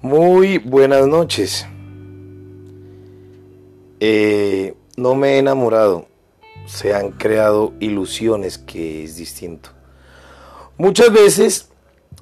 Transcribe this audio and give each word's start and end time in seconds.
Muy 0.00 0.58
buenas 0.58 1.08
noches. 1.08 1.66
Eh, 3.98 4.76
no 4.96 5.16
me 5.16 5.30
he 5.30 5.38
enamorado. 5.38 6.06
Se 6.66 6.94
han 6.94 7.10
creado 7.10 7.72
ilusiones 7.80 8.58
que 8.58 9.02
es 9.02 9.16
distinto. 9.16 9.70
Muchas 10.76 11.12
veces 11.12 11.70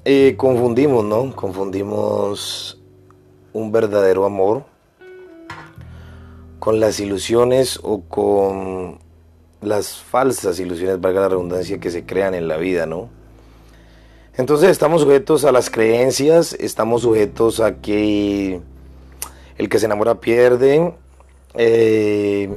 eh, 0.05 0.33
confundimos, 0.37 1.05
¿no? 1.05 1.35
Confundimos 1.35 2.81
un 3.53 3.71
verdadero 3.71 4.25
amor 4.25 4.65
con 6.57 6.79
las 6.79 6.99
ilusiones 6.99 7.79
o 7.83 8.01
con 8.01 8.97
las 9.61 9.97
falsas 9.97 10.59
ilusiones, 10.59 10.99
valga 10.99 11.21
la 11.21 11.29
redundancia, 11.29 11.79
que 11.79 11.91
se 11.91 12.07
crean 12.07 12.33
en 12.33 12.47
la 12.47 12.57
vida, 12.57 12.87
¿no? 12.87 13.09
Entonces 14.37 14.69
estamos 14.69 15.01
sujetos 15.01 15.45
a 15.45 15.51
las 15.51 15.71
creencias, 15.71 16.53
estamos 16.53 17.01
sujetos 17.01 17.59
a 17.59 17.81
que 17.81 18.61
el 19.57 19.67
que 19.67 19.79
se 19.79 19.87
enamora 19.87 20.21
pierde, 20.21 20.93
eh, 21.55 22.55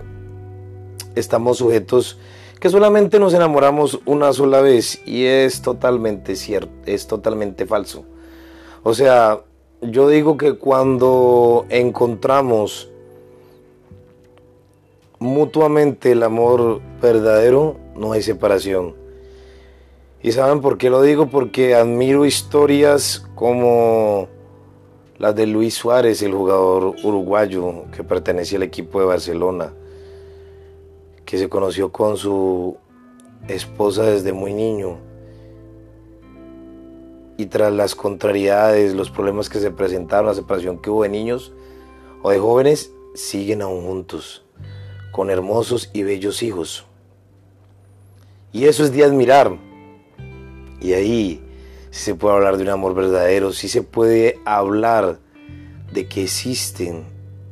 estamos 1.14 1.56
sujetos 1.56 2.18
que 2.60 2.68
solamente 2.68 3.18
nos 3.18 3.32
enamoramos 3.32 3.98
una 4.04 4.34
sola 4.34 4.60
vez 4.60 5.00
y 5.06 5.24
es 5.24 5.62
totalmente 5.62 6.36
cierto, 6.36 6.70
es 6.84 7.06
totalmente 7.06 7.64
falso. 7.64 8.04
O 8.82 8.92
sea, 8.92 9.40
yo 9.80 10.06
digo 10.08 10.36
que 10.36 10.58
cuando 10.58 11.64
encontramos 11.70 12.90
mutuamente 15.18 16.12
el 16.12 16.22
amor 16.22 16.82
verdadero, 17.00 17.78
no 17.96 18.12
hay 18.12 18.20
separación. 18.20 18.99
¿Y 20.22 20.32
saben 20.32 20.60
por 20.60 20.76
qué 20.76 20.90
lo 20.90 21.00
digo? 21.00 21.30
Porque 21.30 21.74
admiro 21.74 22.26
historias 22.26 23.26
como 23.34 24.28
las 25.16 25.34
de 25.34 25.46
Luis 25.46 25.74
Suárez, 25.74 26.20
el 26.20 26.34
jugador 26.34 26.94
uruguayo 27.02 27.84
que 27.90 28.04
pertenece 28.04 28.56
al 28.56 28.62
equipo 28.62 29.00
de 29.00 29.06
Barcelona, 29.06 29.72
que 31.24 31.38
se 31.38 31.48
conoció 31.48 31.90
con 31.90 32.18
su 32.18 32.76
esposa 33.48 34.02
desde 34.02 34.34
muy 34.34 34.52
niño. 34.52 34.98
Y 37.38 37.46
tras 37.46 37.72
las 37.72 37.94
contrariedades, 37.94 38.92
los 38.92 39.10
problemas 39.10 39.48
que 39.48 39.58
se 39.58 39.70
presentaron, 39.70 40.26
la 40.26 40.34
separación 40.34 40.76
que 40.82 40.90
hubo 40.90 41.02
de 41.02 41.08
niños 41.08 41.50
o 42.22 42.28
de 42.28 42.38
jóvenes, 42.38 42.92
siguen 43.14 43.62
aún 43.62 43.86
juntos, 43.86 44.44
con 45.12 45.30
hermosos 45.30 45.88
y 45.94 46.02
bellos 46.02 46.42
hijos. 46.42 46.84
Y 48.52 48.66
eso 48.66 48.84
es 48.84 48.92
de 48.92 49.02
admirar 49.02 49.69
y 50.80 50.94
ahí 50.94 51.42
sí 51.90 52.04
se 52.04 52.14
puede 52.14 52.36
hablar 52.36 52.56
de 52.56 52.62
un 52.62 52.70
amor 52.70 52.94
verdadero, 52.94 53.52
sí 53.52 53.68
se 53.68 53.82
puede 53.82 54.38
hablar 54.44 55.18
de 55.92 56.06
que 56.06 56.22
existen, 56.22 57.04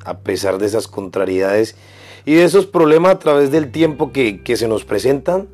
a 0.04 0.18
pesar 0.18 0.58
de 0.58 0.66
esas 0.66 0.88
contrariedades 0.88 1.76
y 2.24 2.34
de 2.34 2.44
esos 2.44 2.66
problemas 2.66 3.14
a 3.14 3.18
través 3.18 3.50
del 3.50 3.70
tiempo 3.70 4.12
que, 4.12 4.40
se 4.56 4.68
nos 4.68 4.84
presentan, 4.84 5.48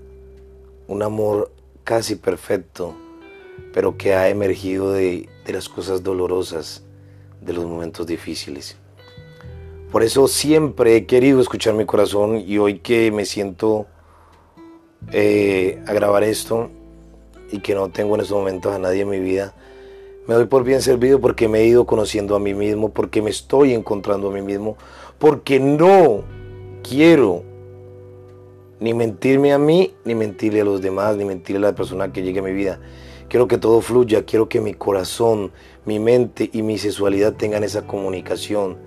un 0.87 1.03
amor 1.03 1.51
casi 1.83 2.17
perfecto, 2.17 2.95
pero 3.73 3.97
que 3.97 4.15
ha 4.15 4.29
emergido 4.29 4.93
de, 4.93 5.29
las 5.47 5.69
cosas 5.69 6.03
dolorosas, 6.03 6.83
de 7.41 7.53
los 7.53 7.65
momentos 7.65 8.07
difíciles. 8.07 8.77
Por 9.91 10.03
eso 10.03 10.27
siempre 10.27 10.97
he 10.97 11.07
querido 11.07 11.41
escuchar 11.41 11.75
mi 11.75 11.87
corazón 11.87 12.39
y 12.39 12.59
hoy 12.59 12.81
que 12.81 13.11
me 13.13 13.25
siento 13.25 13.87
eh, 15.13 15.83
a 15.87 15.93
grabar 15.93 16.25
esto, 16.25 16.71
y 17.51 17.61
que 17.61 17.75
no 17.75 17.89
tengo 17.91 18.15
en 18.15 18.23
estos 18.23 18.37
momentos 18.37 18.75
a 18.75 18.79
nadie 18.79 19.03
en 19.03 19.11
mi 19.11 19.19
vida, 19.19 19.55
me 20.27 20.35
doy 20.35 20.47
por 20.47 20.65
bien 20.65 20.81
servido 20.81 21.21
porque 21.21 21.49
me 21.49 21.61
he 21.61 21.67
ido 21.67 21.85
conociendo 21.85 22.35
a 22.35 22.41
mí 22.41 22.55
mismo, 22.55 22.89
porque 22.91 23.21
me 23.21 23.31
estoy 23.31 23.75
encontrando 23.75 24.29
a 24.29 24.33
mí 24.33 24.41
mismo, 24.41 24.77
porque 25.19 25.61
no 25.61 26.25
quiero 26.83 27.43
ni 28.81 28.95
mentirme 28.95 29.53
a 29.53 29.59
mí, 29.59 29.95
ni 30.05 30.15
mentirle 30.15 30.63
a 30.63 30.65
los 30.65 30.81
demás, 30.81 31.17
ni 31.17 31.25
mentirle 31.25 31.67
a 31.67 31.71
la 31.71 31.77
persona 31.77 32.13
que 32.13 32.23
llegue 32.23 32.41
a 32.41 32.43
mi 32.43 32.53
vida. 32.53 32.81
Quiero 33.29 33.49
que 33.49 33.59
todo 33.59 33.81
fluya, 33.81 34.25
quiero 34.25 34.49
que 34.49 34.61
mi 34.61 34.75
corazón, 34.75 35.53
mi 35.85 35.99
mente 35.99 36.51
y 36.53 36.63
mi 36.63 36.79
sexualidad 36.79 37.35
tengan 37.35 37.65
esa 37.65 37.87
comunicación 37.87 38.79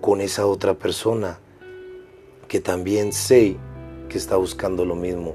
con 0.00 0.20
esa 0.20 0.46
otra 0.46 0.74
persona 0.74 1.38
que 2.48 2.60
también 2.60 3.12
sé 3.12 3.56
que 4.08 4.18
está 4.18 4.36
buscando 4.36 4.84
lo 4.84 4.94
mismo 4.94 5.34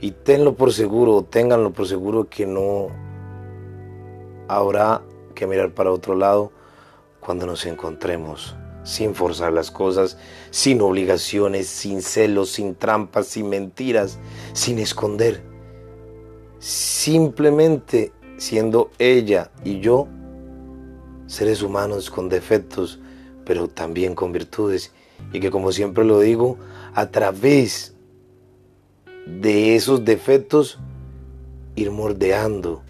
y 0.00 0.12
tenlo 0.12 0.54
por 0.54 0.72
seguro, 0.72 1.22
ténganlo 1.22 1.72
por 1.72 1.86
seguro 1.86 2.28
que 2.28 2.46
no 2.46 2.88
habrá 4.48 5.02
que 5.34 5.46
mirar 5.46 5.74
para 5.74 5.92
otro 5.92 6.14
lado 6.14 6.52
cuando 7.20 7.46
nos 7.46 7.66
encontremos, 7.66 8.56
sin 8.82 9.14
forzar 9.14 9.52
las 9.52 9.70
cosas, 9.70 10.16
sin 10.50 10.80
obligaciones, 10.80 11.66
sin 11.66 12.02
celos, 12.02 12.50
sin 12.50 12.74
trampas, 12.74 13.26
sin 13.26 13.48
mentiras, 13.48 14.18
sin 14.54 14.78
esconder. 14.78 15.42
Simplemente 16.58 18.12
siendo 18.38 18.90
ella 18.98 19.50
y 19.64 19.80
yo 19.80 20.08
seres 21.26 21.62
humanos 21.62 22.10
con 22.10 22.28
defectos, 22.28 22.98
pero 23.44 23.68
también 23.68 24.14
con 24.14 24.32
virtudes. 24.32 24.92
Y 25.32 25.40
que 25.40 25.50
como 25.50 25.72
siempre 25.72 26.04
lo 26.04 26.20
digo, 26.20 26.56
a 26.94 27.10
través 27.10 27.94
de 29.38 29.76
esos 29.76 30.04
defectos, 30.04 30.78
ir 31.76 31.90
mordeando 31.90 32.82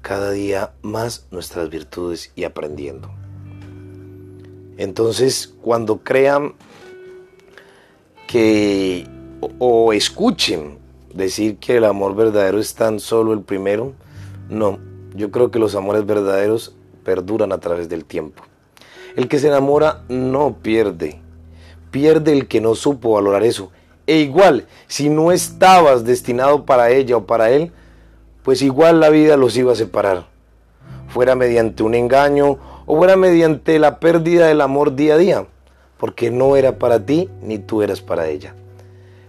cada 0.00 0.30
día 0.30 0.72
más 0.82 1.26
nuestras 1.30 1.70
virtudes 1.70 2.32
y 2.34 2.44
aprendiendo. 2.44 3.10
Entonces, 4.78 5.54
cuando 5.62 5.98
crean 5.98 6.54
que 8.26 9.06
o, 9.58 9.92
escuchen 9.92 10.78
decir 11.14 11.58
que 11.58 11.76
el 11.76 11.84
amor 11.84 12.14
verdadero 12.14 12.58
es 12.58 12.74
tan 12.74 12.98
solo 12.98 13.32
el 13.32 13.42
primero, 13.42 13.92
no, 14.48 14.78
yo 15.14 15.30
creo 15.30 15.50
que 15.50 15.58
los 15.58 15.74
amores 15.74 16.06
verdaderos 16.06 16.74
perduran 17.04 17.52
a 17.52 17.58
través 17.58 17.88
del 17.88 18.04
tiempo. 18.04 18.42
El 19.14 19.28
que 19.28 19.38
se 19.38 19.48
enamora 19.48 20.04
no 20.08 20.56
pierde, 20.62 21.20
pierde 21.90 22.32
el 22.32 22.48
que 22.48 22.60
no 22.60 22.74
supo 22.74 23.12
valorar 23.12 23.42
eso 23.44 23.70
e 24.06 24.18
igual, 24.18 24.66
si 24.88 25.08
no 25.08 25.32
estabas 25.32 26.04
destinado 26.04 26.64
para 26.64 26.90
ella 26.90 27.16
o 27.16 27.26
para 27.26 27.50
él, 27.50 27.72
pues 28.42 28.62
igual 28.62 29.00
la 29.00 29.10
vida 29.10 29.36
los 29.36 29.56
iba 29.56 29.72
a 29.72 29.76
separar. 29.76 30.26
Fuera 31.08 31.34
mediante 31.34 31.82
un 31.82 31.94
engaño 31.94 32.58
o 32.86 32.96
fuera 32.96 33.16
mediante 33.16 33.78
la 33.78 34.00
pérdida 34.00 34.48
del 34.48 34.60
amor 34.60 34.96
día 34.96 35.14
a 35.14 35.18
día, 35.18 35.46
porque 35.98 36.30
no 36.30 36.56
era 36.56 36.78
para 36.78 37.04
ti 37.04 37.28
ni 37.42 37.58
tú 37.58 37.82
eras 37.82 38.00
para 38.00 38.28
ella. 38.28 38.54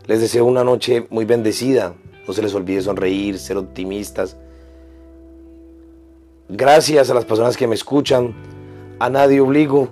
Les 0.06 0.20
deseo 0.20 0.46
una 0.46 0.64
noche 0.64 1.08
muy 1.10 1.26
bendecida. 1.26 1.94
No 2.28 2.34
se 2.34 2.42
les 2.42 2.54
olvide 2.54 2.82
sonreír, 2.82 3.38
ser 3.38 3.58
optimistas. 3.58 4.38
Gracias 6.50 7.10
a 7.10 7.14
las 7.14 7.26
personas 7.26 7.56
que 7.56 7.68
me 7.68 7.76
escuchan. 7.76 8.34
A 9.00 9.10
nadie 9.10 9.40
obligo. 9.40 9.90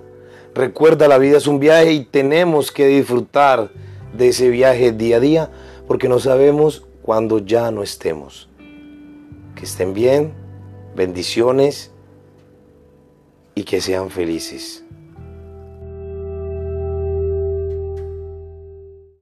Recuerda, 0.54 1.08
la 1.08 1.18
vida 1.18 1.38
es 1.38 1.46
un 1.46 1.60
viaje 1.60 1.92
y 1.92 2.04
tenemos 2.04 2.72
que 2.72 2.86
disfrutar 2.86 3.70
de 4.16 4.28
ese 4.28 4.48
viaje 4.50 4.92
día 4.92 5.16
a 5.16 5.20
día, 5.20 5.50
porque 5.86 6.08
no 6.08 6.18
sabemos 6.18 6.86
cuándo 7.02 7.38
ya 7.38 7.70
no 7.70 7.82
estemos. 7.82 8.48
Que 9.54 9.64
estén 9.64 9.94
bien, 9.94 10.32
bendiciones 10.94 11.90
y 13.54 13.64
que 13.64 13.80
sean 13.80 14.10
felices. 14.10 14.84